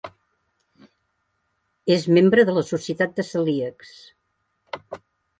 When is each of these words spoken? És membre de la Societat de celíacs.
És 1.95 2.07
membre 2.19 2.45
de 2.49 2.55
la 2.55 2.63
Societat 2.69 3.13
de 3.19 3.25
celíacs. 3.27 3.91